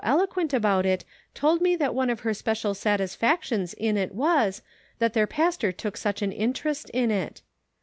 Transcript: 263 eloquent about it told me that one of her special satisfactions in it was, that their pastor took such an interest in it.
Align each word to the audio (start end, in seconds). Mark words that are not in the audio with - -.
263 0.03 0.19
eloquent 0.41 0.51
about 0.57 0.83
it 0.83 1.05
told 1.35 1.61
me 1.61 1.75
that 1.75 1.93
one 1.93 2.09
of 2.09 2.21
her 2.21 2.33
special 2.33 2.73
satisfactions 2.73 3.75
in 3.75 3.97
it 3.97 4.15
was, 4.15 4.63
that 4.97 5.13
their 5.13 5.27
pastor 5.27 5.71
took 5.71 5.95
such 5.95 6.23
an 6.23 6.31
interest 6.31 6.89
in 6.89 7.11
it. 7.11 7.43